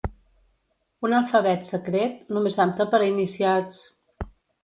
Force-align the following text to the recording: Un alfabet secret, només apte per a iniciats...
Un 1.09 1.13
alfabet 1.17 1.67
secret, 1.67 2.17
només 2.37 2.57
apte 2.65 2.87
per 2.95 3.01
a 3.03 3.09
iniciats... 3.11 3.83